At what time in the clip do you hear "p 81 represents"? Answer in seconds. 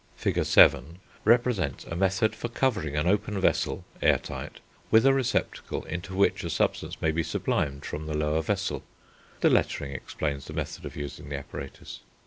0.41-1.83